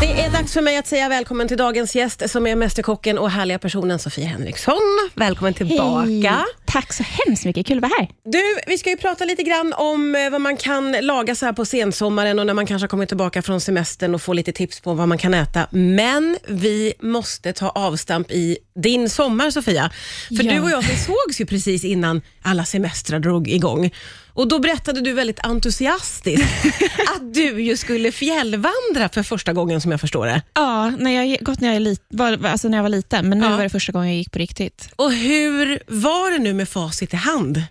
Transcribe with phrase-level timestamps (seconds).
[0.00, 3.30] Det är dags för mig att säga välkommen till dagens gäst som är Mästerkocken och
[3.30, 4.80] härliga personen Sofia Henriksson.
[5.14, 6.06] Välkommen tillbaka.
[6.06, 6.44] Hej.
[6.72, 8.08] Tack så hemskt mycket, kul att vara här.
[8.24, 11.52] Du, vi ska ju prata lite grann om eh, vad man kan laga så här
[11.52, 14.80] på sensommaren och när man kanske har kommit tillbaka från semestern och få lite tips
[14.80, 15.66] på vad man kan äta.
[15.70, 19.90] Men vi måste ta avstamp i din sommar Sofia.
[20.28, 20.52] För Ja.
[20.52, 23.90] du och jag vi sågs ju precis innan alla semestrar drog igång.
[24.34, 26.64] Och Då berättade du väldigt entusiastiskt
[27.16, 30.42] att du ju skulle fjällvandra för första gången som jag förstår det.
[30.54, 33.56] Ja, när jag gått när jag, var, alltså när jag var liten, men nu Ja.
[33.56, 34.88] var det första gången jag gick på riktigt.
[34.96, 37.62] Och hur var det nu med facit i hand?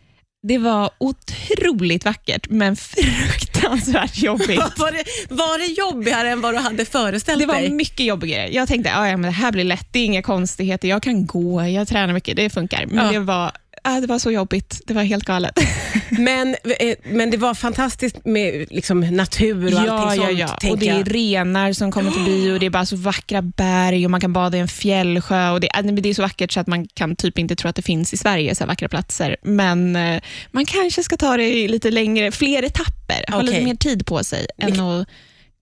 [0.47, 4.59] Det var otroligt vackert, men fruktansvärt jobbigt.
[4.77, 5.03] Var det,
[5.35, 7.69] var det jobbigare än vad du hade föreställt Det var dig?
[7.71, 8.49] mycket jobbigare.
[8.53, 11.25] Jag tänkte "Ja, ja, men det här blir lätt, det är inga konstigheter, jag kan
[11.25, 12.85] gå, jag tränar mycket, det funkar.
[12.85, 13.11] Men Ja.
[13.11, 13.51] det, var,
[13.83, 15.59] ja, det var så jobbigt, det var helt galet.
[16.09, 20.39] Men, eh, men det var fantastiskt med liksom, natur och ja, allting ja, sånt.
[20.39, 20.53] ja.
[20.53, 24.05] Och tänker det är renar som kommer förbi och det är bara så vackra berg
[24.05, 25.49] och man kan bada i en fjällsjö.
[25.49, 27.75] Och det, äh, det är så vackert så att man kan typ inte tro att
[27.75, 29.35] det finns i Sverige, så vackra platser.
[29.41, 33.53] Men eh, man kanske ska ta det lite längre, fler etapper, ha Okej.
[33.53, 35.07] lite mer tid på sig än att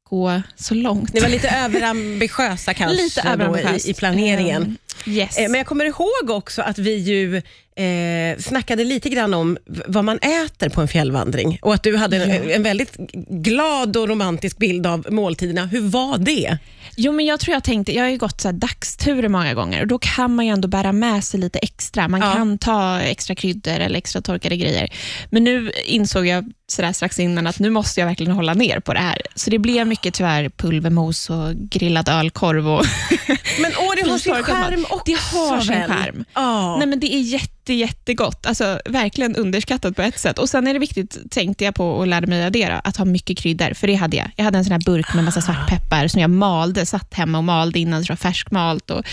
[0.09, 1.13] gå så långt.
[1.13, 3.87] Ni var lite överambitiösa kanske Lite då överambitiöst.
[3.87, 4.61] i, i planeringen.
[4.63, 5.37] Um, yes.
[5.37, 7.35] Eh, Men jag kommer ihåg också att vi ju
[7.83, 12.17] eh, snackade lite grann om vad man äter på en fjällvandring och att du hade
[12.23, 12.55] en, Ja.
[12.55, 12.95] en väldigt
[13.29, 15.65] glad och romantisk bild av måltiderna.
[15.65, 16.57] Hur var det?
[16.99, 19.87] Jo, men jag tror jag tänkte, jag har ju gått så dagsturer många gånger och
[19.87, 22.07] då kan man ju ändå bära med sig lite extra.
[22.07, 22.33] Man Ja.
[22.33, 24.93] kan ta extra kryddor eller extra torkade grejer.
[25.29, 28.79] Men nu insåg jag så där strax innan att nu måste jag verkligen hålla ner
[28.79, 29.21] på det här.
[29.35, 32.67] Så det blev mycket tyvärr pulvermos och grillad ölkorv.
[32.69, 32.85] Och
[33.61, 36.25] Men åh, det har sin skärm också det har sin skärm.
[36.33, 36.77] Ja.
[36.77, 38.45] Nej, men det är jätte, jättegott.
[38.45, 40.39] Alltså, verkligen underskattat på ett sätt.
[40.39, 43.37] Och Sen är det viktigt, tänkte jag på och lärde mig addera, att ha mycket
[43.37, 43.73] kryddor.
[43.73, 44.31] För det hade jag.
[44.35, 47.43] Jag hade en sån här burk med massa svartpeppar som jag malde, satt hemma och
[47.43, 49.05] malde innan, så färskmalt och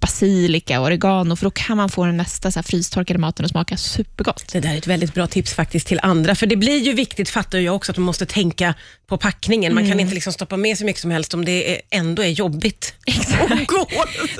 [0.00, 3.50] basilika och oregano, för då kan man få den nästa så här frystorkade maten att
[3.50, 4.44] smaka supergott.
[4.52, 7.28] Det där är ett väldigt bra tips faktiskt till andra, för det blir ju viktigt,
[7.30, 8.74] fattar jag också, att man måste tänka
[9.06, 9.74] på packningen.
[9.74, 9.90] Man Mm.
[9.92, 12.94] kan inte liksom stoppa med så mycket som helst om det är, ändå är jobbigt
[13.50, 13.86] att gå.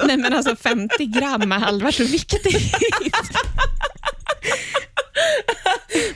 [0.05, 2.47] Nej, men alltså 50 gram är halva så viktigt.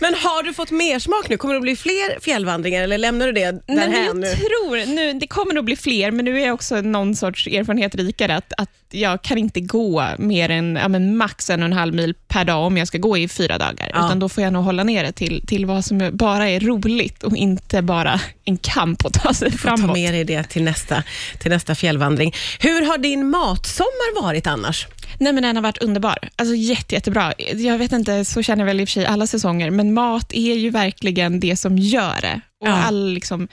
[0.00, 1.36] Men har du fått mer smak nu?
[1.36, 4.26] Kommer det bli fler fjällvandringar eller lämnar du det därhän jag nu?
[4.26, 7.94] tror, nu, det kommer nog bli fler, men nu är jag också någon sorts erfarenhet
[7.94, 11.94] rikare, att, att jag kan inte gå mer än ja, max en och en halv
[11.94, 14.06] mil per dag om jag ska gå i fyra dagar, Ja.
[14.06, 17.22] utan då får jag nog hålla ner det till, till vad som bara är roligt
[17.22, 19.92] och inte bara en kamp att ta sig Ta framåt.
[19.96, 21.02] med dig det till nästa,
[21.38, 22.34] till nästa fjällvandring.
[22.60, 24.86] Hur har din matsommar varit annars?
[25.18, 26.18] Nej, men den har varit underbar.
[26.36, 27.32] Alltså, jätte, jättebra.
[27.54, 30.32] Jag vet inte, så känner jag väl i och för sig alla säsonger, men mat
[30.32, 32.40] är ju verkligen det som gör det.
[32.60, 32.72] Och Ja.
[32.72, 33.48] all, liksom,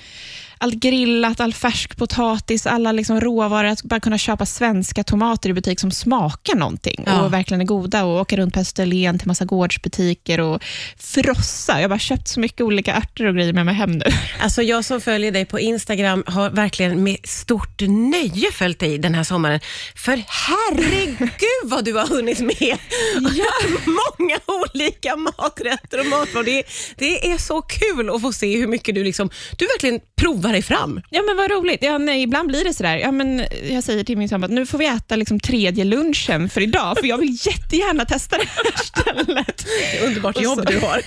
[0.62, 5.54] allt grillat, all färsk potatis, alla liksom råvaror, att bara kunna köpa svenska tomater i
[5.54, 7.22] butik som smakar någonting Ja.
[7.22, 10.64] och verkligen är goda och åka runt på Österlen till massa gårdsbutiker och
[10.98, 11.74] frossa.
[11.74, 14.06] Jag har bara köpt så mycket olika örter och grejer med mig hem nu.
[14.40, 19.16] Alltså jag som följer dig på Instagram har verkligen med stort nöje följt dig den
[19.16, 19.60] här sommaren.
[19.96, 21.30] För herregud
[21.64, 22.78] vad du har hunnit med
[24.20, 26.44] många olika maträtter och matvaror.
[26.44, 26.64] Det,
[26.98, 30.62] det är så kul att få se hur mycket du liksom, du verkligen provar dig
[30.62, 31.02] fram.
[31.10, 31.84] Ja, men vad roligt.
[31.84, 32.98] Ja, nej, ibland blir det sådär.
[32.98, 36.50] Ja, men jag säger till min sambo att nu får vi äta liksom tredje lunchen
[36.50, 39.66] för idag, för jag vill jättegärna testa det här stället.
[40.06, 41.02] Underbart Och jobb du har.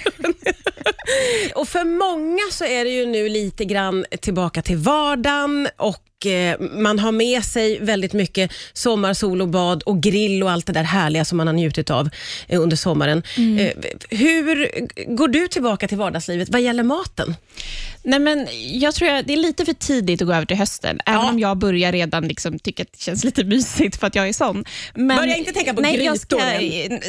[1.55, 6.61] och för många så är det ju nu lite grann tillbaka till vardagen och eh,
[6.61, 10.73] man har med sig väldigt mycket sommar, sol och bad och grill och allt det
[10.73, 12.11] där härliga som man har njutit av
[12.49, 13.23] eh, under sommaren.
[13.59, 13.71] Eh,
[14.11, 14.71] hur
[15.17, 17.35] går du tillbaka till vardagslivet vad gäller maten?
[18.07, 21.01] Nej, men jag tror att det är lite för tidigt att gå över till hösten,
[21.07, 21.29] även Ja.
[21.31, 24.33] om jag börjar redan liksom tycka att det känns lite mysigt för att jag är
[24.33, 24.65] sån.
[24.95, 26.39] Men, Börja inte tänka på nej, jag grytor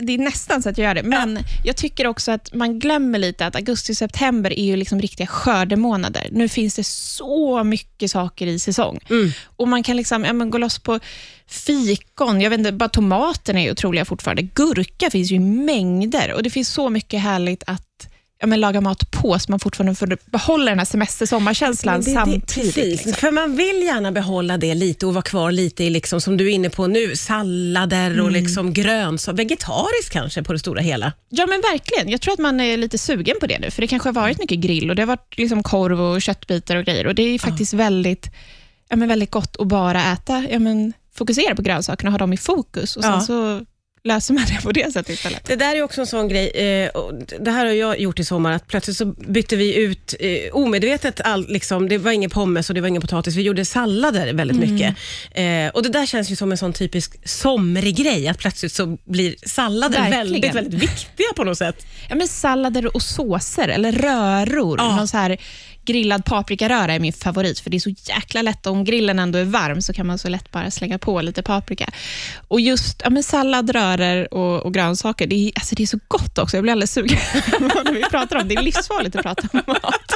[0.01, 3.19] Det är nästan så att jag gör det, men jag tycker också att man glömmer
[3.19, 6.27] lite att augusti-september är ju liksom riktiga skördemånader.
[6.31, 8.99] Nu finns det så mycket saker i säsong.
[9.09, 9.31] Mm.
[9.57, 10.99] Och Man kan liksom, ja, men gå loss på
[11.47, 14.41] fikon, jag vet inte, bara tomaterna är ju otroliga fortfarande.
[14.41, 18.09] Gurka finns ju i mängder och det finns så mycket härligt att
[18.39, 22.53] ja, men laga mat på, så man fortfarande får behålla den här semester-sommarkänslan samtidigt.
[22.55, 22.75] precis.
[22.75, 23.13] liksom.
[23.13, 26.45] För man vill gärna behålla det lite och vara kvar lite i, liksom, som du
[26.45, 28.25] är inne på nu, sallader Mm.
[28.25, 29.37] och liksom grönsaker.
[29.37, 31.11] Vegetariskt kanske på det stora hela.
[31.29, 32.09] Ja, men verkligen.
[32.09, 34.39] Jag tror att man är lite sugen på det nu, för det kanske har varit
[34.39, 37.39] mycket grill och det har varit liksom korv och köttbitar och grejer och det är
[37.39, 38.29] faktiskt väldigt,
[38.89, 42.33] ja, men väldigt gott att bara äta, ja, men fokusera på grönsakerna och ha dem
[42.33, 43.21] i fokus och sen Ja.
[43.21, 43.65] så
[44.05, 45.45] löser man det på det sättet istället.
[45.45, 48.25] Det där är också en sån grej, eh, och det här har jag gjort i
[48.25, 52.69] sommar, att plötsligt så bytte vi ut eh, omedvetet, all, liksom, det var ingen pommes
[52.69, 54.73] och det var ingen potatis, vi gjorde sallader väldigt Mm.
[54.73, 54.95] mycket.
[55.31, 58.97] Eh, och Det där känns ju som en sån typisk somrig grej, att plötsligt så
[59.05, 60.19] blir sallader Verkligen.
[60.31, 61.85] väldigt, väldigt viktiga på något sätt.
[62.09, 64.79] Ja, men sallader och såser, eller röror.
[64.79, 64.95] Ja.
[64.95, 65.37] Någon så här
[65.85, 68.65] grillad paprikaröra är min favorit, för det är så jäkla lätt.
[68.67, 71.89] Om grillen ändå är varm så kan man så lätt bara slänga på lite paprika.
[72.47, 75.99] Och just ja, men sallad, röror och, och grönsaker, det är, alltså det är så
[76.07, 76.57] gott också.
[76.57, 77.17] Jag blir alldeles sugen
[77.59, 78.55] när vi pratar om det.
[78.55, 80.15] Det är livsfarligt att prata om mat.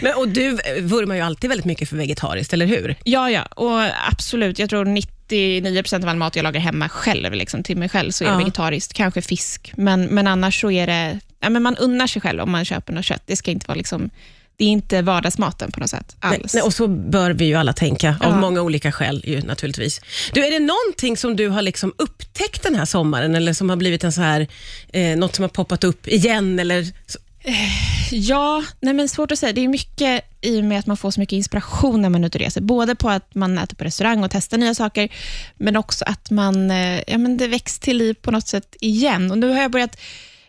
[0.00, 2.96] Men, och du vurmar ju alltid väldigt mycket för vegetariskt, eller hur?
[3.04, 4.58] Ja, ja, och absolut.
[4.58, 8.10] Jag tror 99 procent av all mat jag lagar hemma själv, liksom, till mig själv,
[8.10, 8.38] så är Ja.
[8.38, 8.92] vegetariskt.
[8.92, 11.20] Kanske fisk, men, men annars så är det...
[11.42, 13.22] Ja, men man unnar sig själv om man köper något kött.
[13.26, 14.10] Det ska inte vara liksom...
[14.56, 16.54] Det är inte vardagsmaten på något sätt Nej, alls.
[16.54, 18.36] nej, och så bör vi ju alla tänka, av Ja.
[18.40, 20.00] många olika skäl ju, naturligtvis.
[20.32, 23.76] Du, är det någonting som du har liksom upptäckt den här sommaren, eller som har
[23.76, 24.46] blivit en så här,
[24.92, 26.58] eh, något som har poppat upp igen?
[26.58, 27.18] Eller, så-
[28.10, 29.52] Ja, nej men svårt att säga.
[29.52, 32.26] Det är mycket i och med att man får så mycket inspiration när man är
[32.28, 32.60] ute och reser.
[32.60, 35.08] Både på att man äter på restaurang och testar nya saker,
[35.56, 39.30] men också att man, eh, ja, men det väcks till liv på något sätt igen.
[39.30, 40.02] Och nu har jag börjat Ja,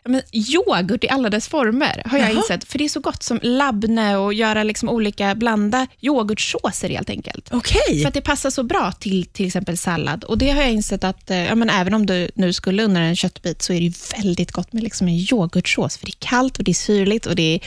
[0.05, 2.37] men yoghurt i alla dess former har jag Jaha.
[2.37, 7.09] insett, för det är så gott som labne och göra liksom olika, blanda yoghurtsåser helt
[7.09, 7.49] enkelt.
[7.51, 8.01] Okej.
[8.01, 10.23] För att det passar så bra till till exempel sallad.
[10.23, 13.03] Och Det har jag insett att eh, ja, men även om du nu skulle dig
[13.03, 15.97] en köttbit så är det ju väldigt gott med liksom en yoghurtsås.
[15.97, 17.59] För det är kallt och det är syrligt och det är...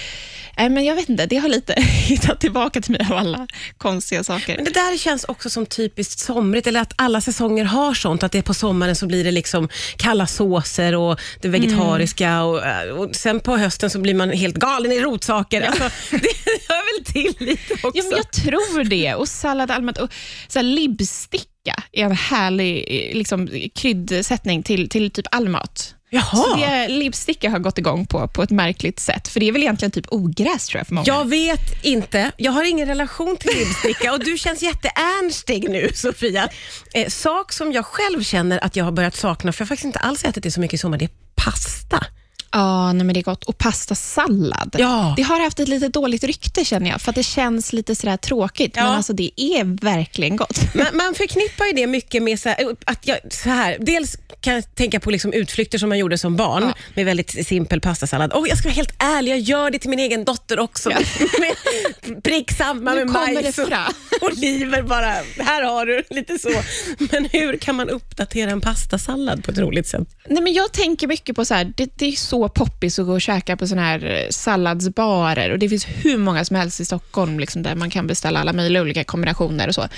[0.58, 3.46] Nej, men jag vet inte, det har lite hittat tillbaka till mig av alla
[3.78, 4.56] konstiga saker.
[4.56, 8.32] Men det där känns också som typiskt somrigt, eller att alla säsonger har sånt, att
[8.32, 12.88] det är på sommaren så blir det liksom kalla såser och det vegetariska och, eh,
[12.88, 15.62] och sen på hösten så blir man helt galen i rotsaker.
[15.62, 16.28] Alltså, det
[16.68, 17.90] hör väl till lite också.
[17.94, 19.14] Ja, men jag tror det.
[19.14, 19.98] Och sallad allmänt.
[19.98, 20.12] Och
[20.48, 25.95] så här, libsticka är en härlig eh, liksom, kryddsättning till, till typ all mat.
[26.10, 26.22] Jaha.
[26.36, 29.28] Så det libsticka har gått igång på, på ett märkligt sätt.
[29.28, 31.06] För det är väl egentligen typ ogräs tror jag för många.
[31.06, 32.32] Jag vet inte.
[32.36, 36.48] Jag har ingen relation till lipsticka och du känns jätteernstig nu, Sofia.
[36.94, 39.84] Eh, sak som jag själv känner att jag har börjat sakna, för jag har faktiskt
[39.86, 42.06] inte alls ätit det så mycket i sommar, det är pasta.
[42.56, 43.44] Ja, nej, men det är gott.
[43.44, 44.76] Och pastasallad.
[44.78, 45.14] Ja.
[45.16, 48.16] Det har haft ett lite dåligt rykte känner jag, för att det känns lite sådär
[48.16, 48.72] tråkigt.
[48.76, 48.82] Ja.
[48.84, 50.60] Men alltså det är verkligen gott.
[50.74, 54.54] Man, man förknippar ju det mycket med så här, att jag, så här, dels kan
[54.54, 56.74] jag tänka på liksom utflykter som man gjorde som barn Ja.
[56.94, 58.32] med väldigt simpel pastasallad.
[58.32, 60.90] Och jag ska vara helt ärlig, jag gör det till min egen dotter också.
[60.90, 60.98] Ja.
[61.40, 61.54] med
[62.22, 63.58] prick samma Nu med majs
[64.20, 65.12] och oliver bara.
[65.38, 66.50] Här har du, lite så.
[66.98, 70.08] Men hur kan man uppdatera en pastasallad på ett roligt sätt?
[70.28, 73.12] Nej, men jag tänker mycket på så här, det, det är så poppis att gå
[73.12, 76.84] och käka på såna här eh, salladsbarer och det finns hur många som helst i
[76.84, 79.88] Stockholm liksom, där man kan beställa alla möjliga olika kombinationer och så.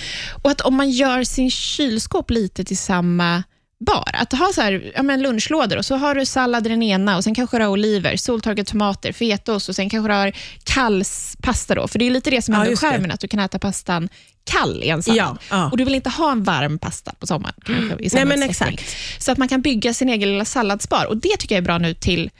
[0.43, 3.43] Och att om man gör sin kylskåp lite till samma
[3.81, 6.83] bar, att ha så här, ja, men lunchlådor och så har du sallad i den
[6.83, 10.33] ena och sen kanske du har oliver, soltorkade tomater, fetaost och sen kanske du har
[10.65, 12.77] kall s- pasta då, för det är lite det som Ja, är det.
[12.77, 14.09] skärmen, att du kan äta pastan
[14.45, 15.19] kall i en sallad.
[15.19, 15.71] Ja, ja.
[15.71, 17.55] Och du vill inte ha en varm pasta på sommaren.
[17.67, 18.97] kanske, i Nej, men exakt.
[19.19, 21.05] Så att man kan bygga sin egen lilla salladsbar.
[21.05, 22.31] Och Det tycker jag är bra nu till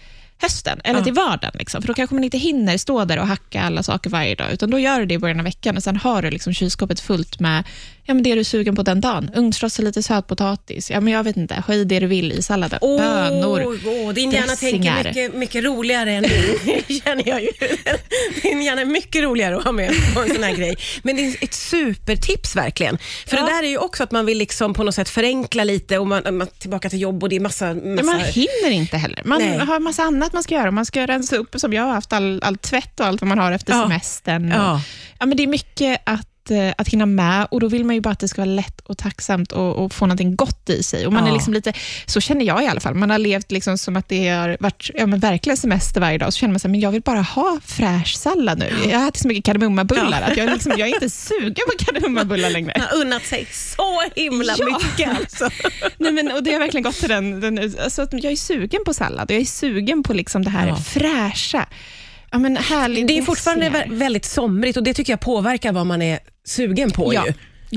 [0.41, 1.05] hösten, eller Ja.
[1.05, 1.53] till vardagen.
[1.59, 1.83] Liksom.
[1.83, 4.71] För Då kanske man inte hinner stå där och hacka alla saker varje dag, utan
[4.71, 7.41] då gör du det i början av veckan och sen har du liksom kylskåpet fullt
[7.41, 7.65] med
[8.09, 9.31] ja, men det du är sugen på den dagen.
[9.37, 10.91] Ugnsrost och lite sötpotatis.
[10.91, 12.79] Ja, men jag vet inte, ha i det du vill i salladen.
[12.83, 13.79] Åh, Bönor.
[13.87, 15.05] åh, din hjärna tänker dressingar.
[15.05, 17.49] mycket, mycket roligare än din, känner jag ju.
[18.43, 20.77] Din hjärna är mycket roligare att ha med på en sån här grej.
[21.03, 22.99] Men det är ett supertips verkligen.
[23.27, 23.43] För Ja.
[23.43, 26.07] det där är ju också att man vill liksom på något sätt förenkla lite och
[26.07, 27.67] man, man tillbaka till jobb och det är massa...
[27.67, 29.23] Ja, massa man hinner inte heller.
[29.25, 29.59] Man Nej.
[29.59, 30.71] har massa annat man ska göra.
[30.71, 33.39] Man ska rensa upp, som jag har haft, all, all tvätt och allt vad man
[33.39, 33.83] har efter Ja.
[33.83, 34.49] semestern.
[34.49, 34.81] Ja.
[35.21, 38.01] Ja, men det är mycket att, eh, att hinna med och då vill man ju
[38.01, 41.07] bara att det ska vara lätt och tacksamt och, och få någonting gott i sig.
[41.07, 41.31] Och man Ja.
[41.31, 41.73] är liksom lite,
[42.07, 42.95] så känner jag i alla fall.
[42.95, 46.33] Man har levt liksom som att det har varit ja, men verkligen semester varje dag.
[46.33, 48.73] Så känner man här, men jag vill bara ha fräsch sallad nu.
[48.91, 50.27] Jag har ätit så mycket kardemummabullar Ja.
[50.31, 52.73] att jag, liksom, jag är inte sugen på kardemummabullar längre.
[52.79, 54.65] Man har unnat sig så himla Ja.
[54.67, 55.49] mycket alltså.
[55.99, 58.81] Nej, men, och det har verkligen gått till den, den alltså, att jag är sugen
[58.87, 60.77] på sallad och jag är sugen på liksom det här Ja.
[60.77, 61.67] fräscha.
[62.31, 66.19] Ja, Det är fortfarande vä- väldigt somrigt och det tycker jag påverkar vad man är
[66.49, 67.33] sugen på Ja, ju.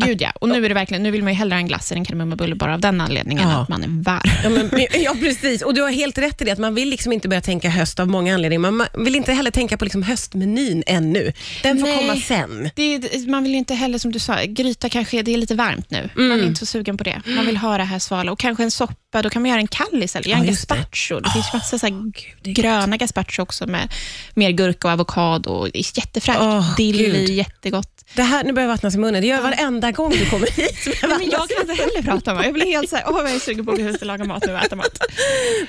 [0.06, 0.32] gud ja.
[0.36, 2.06] Och nu, är det verkligen, nu vill man ju hellre ha en glass än en
[2.06, 3.62] kardemummabulle bara av den anledningen Ja.
[3.62, 4.22] att man är varm.
[4.44, 5.62] Ja, men, ja, precis.
[5.62, 8.00] Och du har helt rätt i det, att man vill liksom inte börja tänka höst
[8.00, 8.72] av många anledningar.
[8.72, 11.34] Man vill inte heller tänka på liksom höstmenyn ännu.
[11.64, 11.98] Den får Nej.
[11.98, 12.70] komma sen.
[12.76, 16.10] Är, man vill inte heller, som du sa, gryta kanske, det är lite varmt nu.
[16.16, 16.40] Man Mm.
[16.40, 17.22] är inte så sugen på det.
[17.26, 18.32] Man vill ha det här svala.
[18.32, 20.28] Och kanske en soppa, då kan man göra en kall istället.
[20.28, 20.76] Ja, en just det.
[20.76, 21.20] gazpacho.
[21.20, 22.12] Det, finns massa så är
[22.54, 23.94] gröna gazpacho också med
[24.34, 25.68] mer gurka och avokado.
[25.74, 26.40] Jättefräscht.
[26.42, 27.30] Åh, Dill gud.
[27.30, 28.01] jättegott.
[28.16, 29.22] Det här, nu börjar jag vattnas i munnen.
[29.22, 30.78] Det gör jag varenda gång du kommer hit.
[30.84, 32.44] så Men jag kan inte heller prata det.
[32.44, 34.08] Jag blir helt så här, åh vad jag är sugen på att gå ut och
[34.08, 35.00] laga mat nu och äta mat.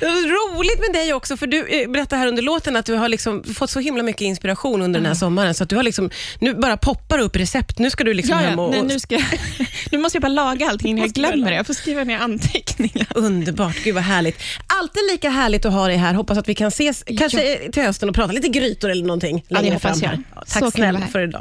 [0.00, 0.12] Det var
[0.58, 3.44] roligt med dig också, för du eh, berättade här under låten att du har liksom
[3.44, 6.54] fått så himla mycket inspiration under den här sommaren, så att du har liksom, nu
[6.54, 7.78] bara poppar upp recept.
[7.78, 8.64] Nu ska du liksom Ja, hem ja.
[8.64, 8.70] och...
[8.70, 9.18] Nej, nu, ska
[9.92, 11.56] nu måste jag bara laga allting innan jag glömmer det.
[11.56, 13.06] Jag får skriva ner anteckningar.
[13.14, 14.38] Underbart, gud vad härligt.
[14.66, 16.14] Alltid lika härligt att ha dig här.
[16.14, 19.54] Hoppas att vi kan ses kanske till hösten och prata lite grytor eller någonting det
[19.54, 20.08] längre hoppas fram jag.
[20.08, 20.22] här.
[20.34, 21.40] Ja, Så tack vara snälla för idag.